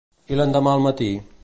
I 0.35 0.39
l'endemà 0.39 0.73
al 0.79 0.87
matí? 0.89 1.11